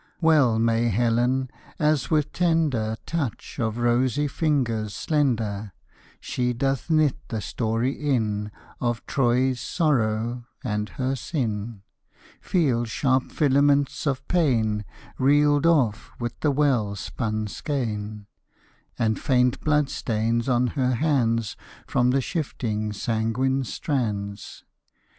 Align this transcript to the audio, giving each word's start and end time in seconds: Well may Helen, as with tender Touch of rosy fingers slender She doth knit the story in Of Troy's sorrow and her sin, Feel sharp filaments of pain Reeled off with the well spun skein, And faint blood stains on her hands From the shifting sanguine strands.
Well 0.19 0.57
may 0.57 0.87
Helen, 0.89 1.51
as 1.77 2.09
with 2.09 2.33
tender 2.33 2.97
Touch 3.05 3.59
of 3.59 3.77
rosy 3.77 4.27
fingers 4.27 4.95
slender 4.95 5.73
She 6.19 6.53
doth 6.53 6.89
knit 6.89 7.17
the 7.27 7.39
story 7.39 7.91
in 7.93 8.49
Of 8.79 9.05
Troy's 9.05 9.59
sorrow 9.59 10.47
and 10.63 10.89
her 10.97 11.15
sin, 11.15 11.83
Feel 12.41 12.85
sharp 12.85 13.31
filaments 13.31 14.07
of 14.07 14.27
pain 14.27 14.85
Reeled 15.19 15.67
off 15.67 16.09
with 16.19 16.39
the 16.39 16.49
well 16.49 16.95
spun 16.95 17.45
skein, 17.45 18.25
And 18.97 19.19
faint 19.19 19.59
blood 19.59 19.91
stains 19.91 20.49
on 20.49 20.65
her 20.69 20.95
hands 20.95 21.55
From 21.85 22.09
the 22.09 22.21
shifting 22.21 22.91
sanguine 22.91 23.65
strands. 23.65 24.63